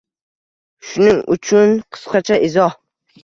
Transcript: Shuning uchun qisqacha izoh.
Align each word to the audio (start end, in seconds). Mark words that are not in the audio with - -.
Shuning 0.91 1.19
uchun 1.35 1.75
qisqacha 1.97 2.39
izoh. 2.49 2.75